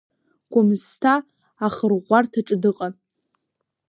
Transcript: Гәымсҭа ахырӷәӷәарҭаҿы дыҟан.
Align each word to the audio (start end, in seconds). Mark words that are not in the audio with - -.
Гәымсҭа 0.51 1.13
ахырӷәӷәарҭаҿы 1.65 2.55
дыҟан. 2.61 2.93